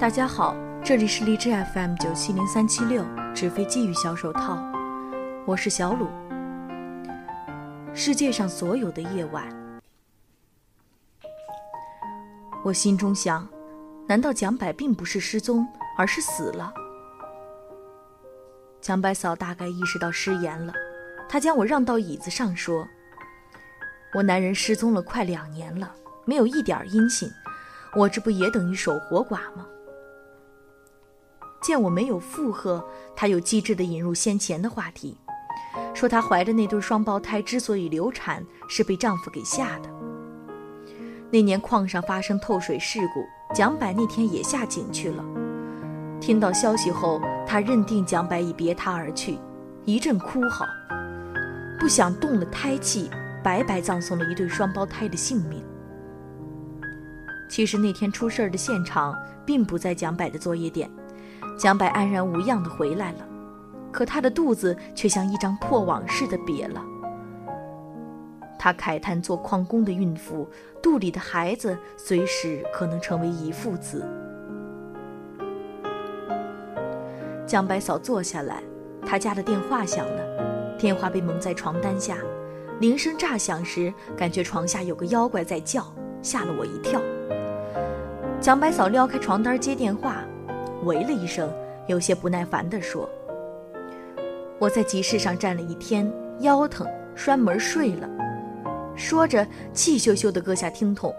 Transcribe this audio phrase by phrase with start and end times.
[0.00, 4.58] 大家好，这里是荔枝 FM 九七零三七六纸飞机与小手套，
[5.44, 6.08] 我是小鲁。
[7.92, 9.46] 世界上所有的夜晚，
[12.64, 13.46] 我心中想：
[14.08, 16.72] 难道蒋柏并不是失踪，而是死了？
[18.80, 20.72] 蒋柏嫂大概意识到失言了，
[21.28, 22.88] 她将我让到椅子上说
[24.16, 27.30] ：“我男人失踪了快两年了，没有一点音信，
[27.94, 29.66] 我这不也等于守活寡吗？”
[31.70, 32.84] 见我没有附和，
[33.14, 35.16] 她又机智地引入先前的话题，
[35.94, 39.88] 说她怀着那对双胞胎之所以流产，是被丈夫给吓的。
[41.30, 43.24] 那年矿上发生透水事故，
[43.54, 45.24] 蒋柏那天也下井去了。
[46.20, 49.38] 听到消息后，她认定蒋柏已别他而去，
[49.84, 50.66] 一阵哭嚎，
[51.78, 53.08] 不想动了胎气，
[53.44, 55.62] 白白葬送了一对双胞胎的性命。
[57.48, 60.90] 其实那天出事的现场并不在蒋柏的作业点。
[61.60, 63.18] 蒋白安然无恙的回来了，
[63.92, 66.82] 可他的肚子却像一张破网似的瘪了。
[68.58, 70.48] 他慨叹做矿工的孕妇
[70.82, 74.02] 肚里的孩子随时可能成为遗腹子。
[77.46, 78.62] 蒋白嫂坐下来，
[79.04, 82.16] 他家的电话响了，电话被蒙在床单下，
[82.80, 85.84] 铃声炸响时，感觉床下有个妖怪在叫，
[86.22, 86.98] 吓了我一跳。
[88.40, 90.19] 蒋白嫂撩开床单接电话。
[90.82, 91.52] 喂了一声，
[91.86, 93.08] 有些不耐烦地说
[94.58, 98.08] ：“我在集市上站了一天，腰疼，摔门睡了。”
[98.96, 101.14] 说着，气咻咻地搁下听筒。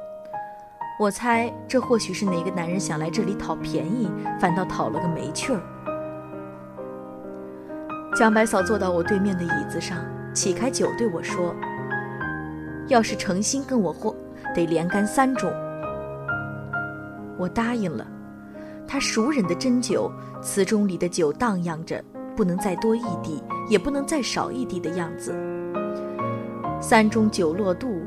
[1.00, 5.62] 我猜这或许是哪个男人想来这里讨便宜，反倒讨了个没趣儿。
[8.16, 9.98] 江白嫂坐到我对面的椅子上，
[10.34, 11.56] 起开酒对我说
[12.88, 14.16] ：“要是诚心跟我喝，
[14.54, 15.52] 得连干三盅。”
[17.38, 18.06] 我答应了。
[18.88, 20.12] 他熟稔的斟酒，
[20.42, 22.04] 瓷盅里的酒荡漾着，
[22.36, 25.34] 不能再多一滴，也不能再少一滴的样子。
[26.82, 28.02] 三盅酒落肚，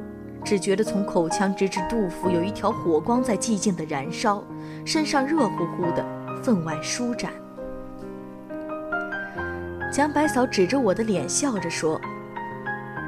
[0.45, 4.43] 只觉得从口腔直至肚腹有一条火光在寂静的燃烧，
[4.85, 6.05] 身上热乎乎的，
[6.43, 7.33] 分外舒展。
[9.93, 12.01] 蒋百嫂指着我的脸笑着说：“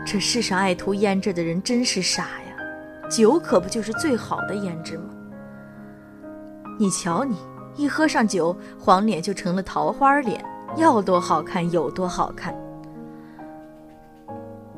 [0.07, 5.05] 这世上爱涂胭脂的人真是傻呀，酒可不就是最好的胭脂吗？
[6.79, 7.37] 你瞧你。”
[7.77, 10.43] 一喝上酒，黄脸就成了桃花脸，
[10.77, 12.55] 要多好看有多好看。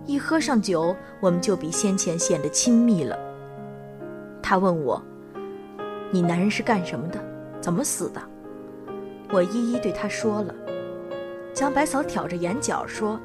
[0.04, 3.16] 一喝上酒，我们就比先前显得亲密了。
[4.42, 5.00] 他问我
[6.10, 7.20] ：“你男人是干什么的？
[7.60, 8.20] 怎么死的？”
[9.30, 10.54] 我一一对他说了。
[11.54, 13.20] 江百嫂挑着眼角说：“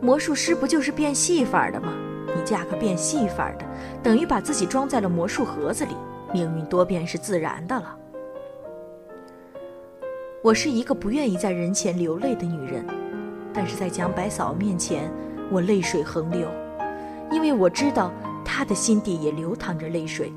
[0.00, 1.92] 魔术师不就是变戏法的吗？
[2.36, 3.64] 你嫁个变戏法的，
[4.02, 5.96] 等于把自己装在了魔术盒子里，
[6.32, 7.96] 命运多变是自然的了。”
[10.42, 12.82] 我是一个不愿意在人前流泪的女人，
[13.52, 15.12] 但是在蒋百嫂面前，
[15.50, 16.48] 我泪水横流，
[17.30, 18.10] 因为我知道
[18.42, 20.32] 她的心底也流淌着泪水。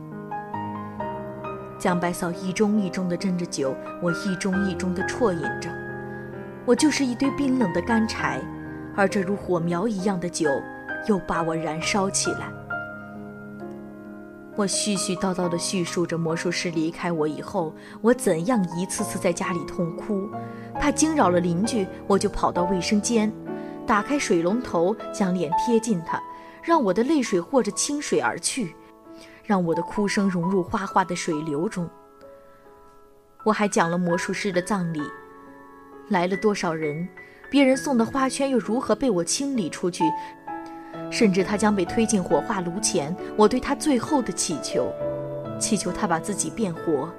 [1.80, 5.70] 蒋百嫂一盅一盅地斟着酒，我一盅一盅地啜饮着，
[6.66, 8.42] 我就是一堆冰冷的干柴，
[8.98, 10.50] 而这如火苗一样的酒，
[11.08, 12.52] 又把我燃烧起来。
[14.56, 20.30] 我絮絮叨叨地叙述着魔术师离开我以后，我怎样一次次在家里痛哭，
[20.80, 23.34] 怕惊扰了邻居，我就跑到卫生间，
[23.88, 26.22] 打开水龙头，将脸贴近他，
[26.62, 28.76] 让我的泪水和着清水而去，
[29.44, 31.90] 让我的哭声融入哗哗的水流中。
[33.44, 35.02] 我还讲了魔术师的葬礼，
[36.10, 37.08] 来了多少人，
[37.50, 40.04] 别人送的花圈又如何被我清理出去。
[41.10, 44.92] 甚至他将被推进火化炉前，我对他最后的祈求，
[45.60, 47.10] 祈求他把自己变活，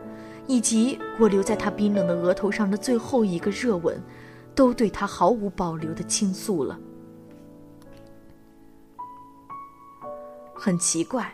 [0.47, 4.03] 以及我留在他冰冷的额头上的最后一个热吻，
[4.55, 6.79] 都对他毫无保留的倾诉了。
[10.55, 11.33] 很奇怪，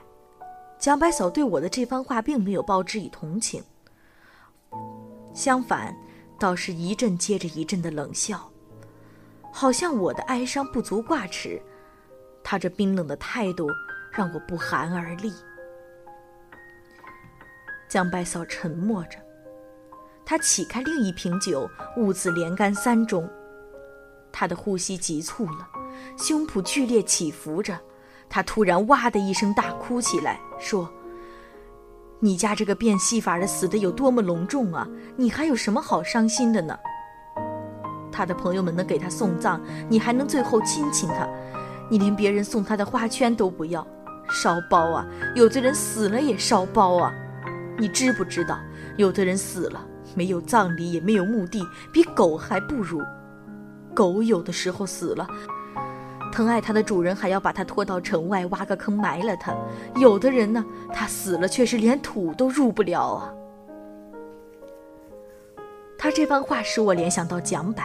[0.79, 3.63] 蒋百嫂对我的这番话并没有报之以同情，
[5.33, 5.97] 相反，
[6.39, 8.51] 倒是一阵接着一阵的冷笑，
[9.53, 11.61] 好像我的哀伤不足挂齿。
[12.51, 13.71] 他这冰冷的态度
[14.11, 15.33] 让我不寒而栗。
[17.89, 19.19] 江白嫂沉默着，
[20.27, 23.25] 她起开另一瓶酒，兀自连干三盅。
[24.33, 25.69] 她的呼吸急促了，
[26.19, 27.79] 胸脯剧烈起伏着。
[28.29, 30.93] 她突然哇的一声大哭起来，说
[32.19, 34.89] ：“你家这个变戏法的死的有多么隆重啊！
[35.17, 36.77] 你还有什么好伤心的呢？
[38.11, 41.29] 他的朋友们能给他送葬，你还能最后亲亲他。”
[41.91, 43.87] 你连别人送他的花圈都不要，
[44.33, 45.07] 烧包啊！
[45.35, 47.13] 有的人死了也烧包啊！
[47.77, 48.59] 你知不知道，
[48.97, 49.85] 有的人死了，
[50.15, 53.03] 没有葬礼，也没有墓地，比狗还不如。
[53.93, 55.27] 狗有的时候死了，
[56.31, 59.53] 疼爱它的主人还要把它拖到城外挖个坑埋了它。
[59.97, 63.35] 有的人呢，他死了却是连土都入不了啊。
[65.99, 67.83] 他这番话使我联想到蒋柏。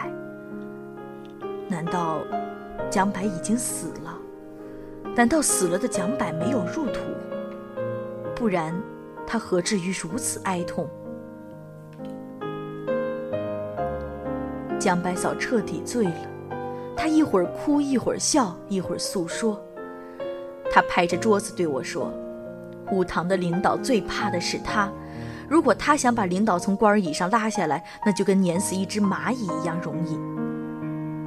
[1.68, 2.18] 难道
[2.90, 4.18] 蒋柏已经死了？
[5.14, 7.00] 难道死了的蒋柏没有入土？
[8.34, 8.74] 不然，
[9.26, 10.88] 他何至于如此哀痛？
[14.78, 16.28] 蒋白嫂彻底醉了，
[16.94, 19.60] 她一会儿哭，一会儿笑，一会儿诉说。
[20.70, 22.12] 她拍着桌子对我说
[22.92, 24.92] ：“乌堂的领导最怕的是他，
[25.48, 30.35] 如果他想把领导从官椅上拉下来，那就跟碾死一只蚂蚁一样容易。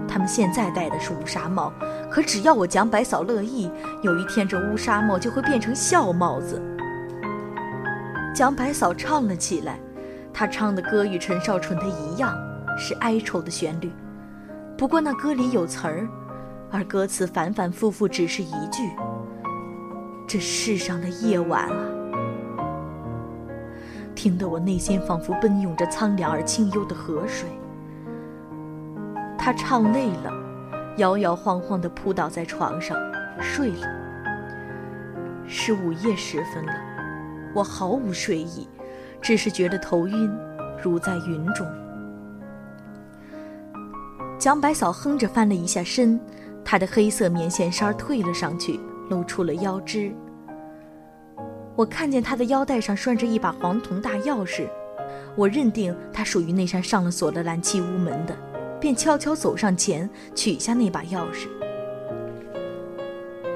[0.10, 1.72] 他们现在戴的是乌纱帽，
[2.10, 3.72] 可只要我蒋百嫂乐意，
[4.02, 6.60] 有一天这乌纱帽就会变成笑帽子。”
[8.34, 9.80] 蒋百嫂唱了起来，
[10.34, 12.36] 她唱的歌与陈少纯的一样。
[12.82, 13.92] 是哀愁的旋律，
[14.78, 16.08] 不过那歌里有词儿，
[16.72, 18.90] 而歌词反反复复只是一句
[20.26, 21.76] ：“这世上的夜晚啊。”
[24.16, 27.50] 听得我内心仿佛奔涌着苍凉而清幽的河水。
[29.50, 30.31] 他唱累了，
[30.98, 32.96] 摇摇晃晃地扑倒在床上，
[33.42, 33.88] 睡了。
[35.48, 36.74] 是午夜时分了，
[37.56, 38.69] 我毫无睡意，
[39.19, 40.31] 只是觉得头晕，
[40.84, 41.66] 如在云中。
[44.38, 46.19] 蒋百嫂哼着翻了一下身，
[46.63, 48.80] 她的黑色棉线衫褪了上去，
[49.10, 50.13] 露出了腰肢。
[51.75, 54.68] 我看见她的腰带上拴着一把黄铜大钥匙，
[55.36, 58.38] 我认定她属于那扇上了锁的蓝漆屋门的，
[58.80, 61.48] 便悄悄走上前取下那把钥匙。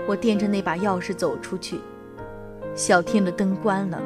[0.08, 1.80] 我掂着那把钥匙走出去，
[2.76, 4.02] 小厅的灯关了，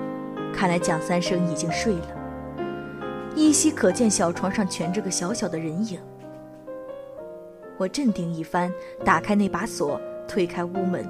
[0.54, 2.08] 看来蒋三生已经睡了，
[3.36, 6.00] 依稀可见小床上蜷着个小小的人影。
[7.78, 8.72] 我镇定一番，
[9.04, 11.08] 打开那把锁，推开屋门。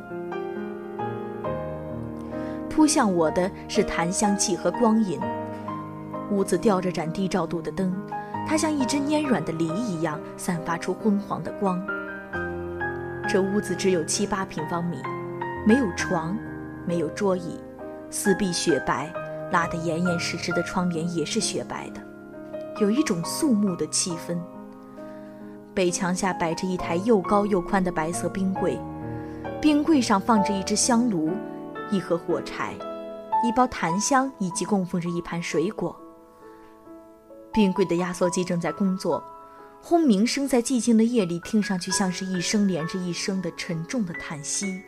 [2.70, 5.20] 扑向我的是檀香气和光影。
[6.30, 7.94] 屋子吊着盏低照度的灯，
[8.48, 11.86] 它像一只蔫软的梨一样，散发出昏黄的光。
[13.28, 14.98] 这屋子只有七八平方米，
[15.66, 16.38] 没有床，
[16.86, 17.60] 没有桌椅，
[18.10, 19.12] 四壁雪白，
[19.52, 22.02] 拉得严严实实的窗帘也是雪白的，
[22.80, 24.38] 有一种肃穆的气氛。
[25.74, 28.80] 北墙下摆着一台又高又宽的白色冰柜，
[29.62, 31.32] 冰柜上放着一只香炉、
[31.92, 32.74] 一盒火柴、
[33.44, 35.94] 一包檀香，以及供奉着一盘水果。
[37.58, 39.24] 冰柜的压缩机正在工作，
[39.82, 44.80] 轰鸣声在寂静的夜里听上去像是一声连着一声的沉重的叹息。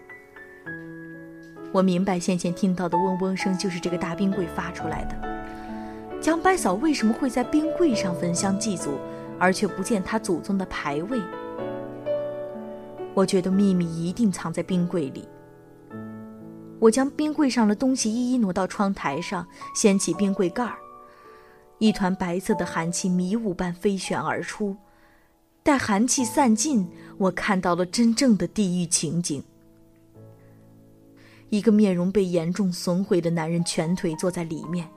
[1.71, 6.21] 我明白先前听到的嗡嗡声就是这个大冰柜发出来的。
[6.21, 8.99] 蒋百嫂为什么会在冰柜上焚香祭祖？
[9.39, 11.19] 而却不见她祖宗的牌位，
[13.15, 15.27] 我觉得秘密一定藏在冰柜里。
[16.77, 20.75] 我将冰柜上的东西一一挪到窗台上，掀起冰柜盖儿，
[21.79, 24.77] 一团白色的寒气迷雾般飞旋而出。
[25.63, 29.43] 待寒气散尽，我看到了真正的地狱情景：
[31.49, 34.89] 一个面容被严重损毁的男人蜷腿坐在里面，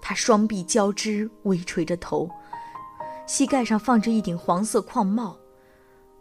[0.00, 2.30] 他双臂交织，微垂着头。
[3.26, 5.36] 膝盖上放着一顶黄色框帽，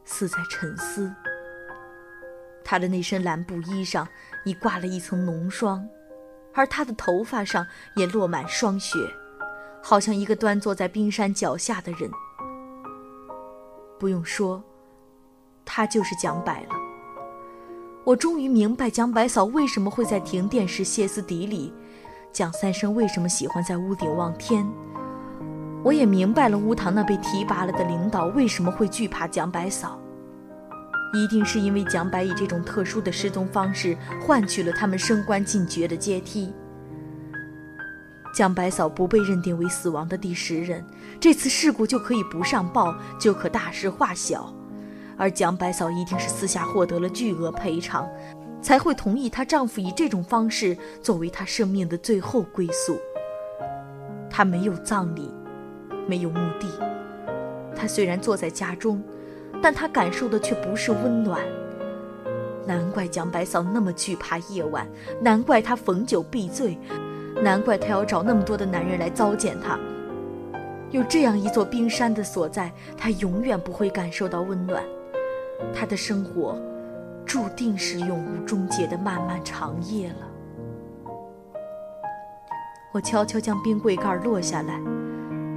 [0.06, 1.14] 似在沉思。
[2.64, 4.08] 他的那身蓝布衣上
[4.46, 5.88] 已挂了一层浓霜，
[6.54, 8.98] 而他的头发上也落满霜雪，
[9.82, 12.10] 好像一个端坐在冰山脚下的人。
[14.00, 14.64] 不用说，
[15.66, 16.76] 他就是蒋柏了。
[18.06, 21.74] 我终于明白蒋柏嫂为什么会在停电时歇斯底里，
[22.32, 24.66] 蒋三生为什么喜欢在屋顶望天。
[25.84, 30.00] 我也明白了乌堂那被提拔了的领导为什么会惧怕蒋百嫂，
[31.14, 36.54] 一定是因为蒋百以这种特殊的失踪方式换取了他们升官进爵的阶梯。
[38.40, 40.82] 蒋百嫂不被认定为死亡的第十人，
[41.20, 44.50] 这次事故就可以不上报，就可大事化小，
[45.18, 48.08] 而蒋百嫂一定是私下获得了巨额赔偿，
[48.62, 52.98] 才会同意她丈夫以这种方式作为她生命的最后归宿。
[54.30, 55.30] 她没有葬礼。
[56.08, 56.70] 没有墓地，
[57.76, 59.04] 她虽然坐在家中，
[59.62, 61.42] 但她感受的却不是温暖。
[62.66, 64.88] 难怪蒋百嫂那么惧怕夜晚，
[65.22, 66.78] 难怪她逢酒必醉，
[67.42, 69.80] 难怪她要找那么多的男人来糟践她。
[70.92, 74.84] 有这样一座冰山的所在，她永远不会感受到温暖。
[75.74, 76.58] 她的生活，
[77.26, 80.28] 注定是永无终结的漫漫长夜了。
[82.92, 84.82] 我悄悄将冰柜盖落下来，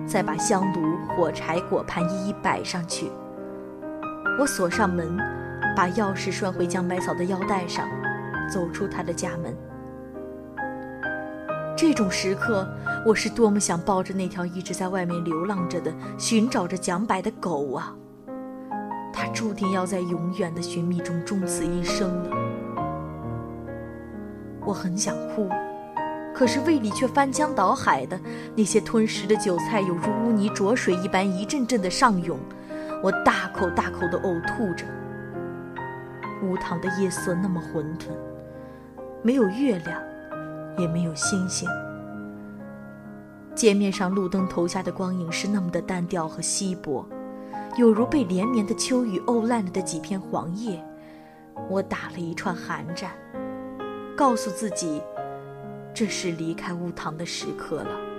[0.07, 3.11] 再把香炉、火柴、果盘一一摆上去。
[4.39, 5.17] 我锁上门，
[5.75, 7.89] 把钥匙拴回江白嫂的腰带上，
[8.53, 9.57] 走出她的家门。
[11.77, 12.69] 这种时刻，
[13.05, 17.95] 我是多么想抱着那条一直在外面流浪着的、寻找着蒋柏的狗啊！
[19.13, 22.37] 它注定要在永远的寻觅中终此一生了。
[24.65, 25.49] 我很想哭。
[26.35, 28.19] 可是胃里却翻江倒海的，
[28.57, 32.39] 那些吞食的韭菜有如污泥浊水一般一阵阵的上涌，
[33.03, 34.87] 我大口大口的呕吐着。
[36.43, 38.07] 乌塘的夜色那么混沌，
[39.23, 40.03] 没有月亮，
[40.79, 41.69] 也没有星星。
[43.55, 47.07] 街面上路灯投下的光影是那么的单调和稀薄，
[47.77, 50.83] 有如被连绵的秋雨沤烂了的几片黄叶。
[51.69, 53.11] 我打了一串寒战，
[54.17, 55.03] 告诉自己。
[55.95, 58.12] 这是离开乌塘的时刻了。